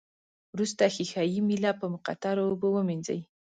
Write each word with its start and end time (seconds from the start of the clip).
وروسته 0.53 0.83
ښيښه 0.95 1.23
یي 1.31 1.39
میله 1.47 1.71
په 1.79 1.85
مقطرو 1.93 2.41
اوبو 2.49 2.67
ومینځئ. 2.73 3.19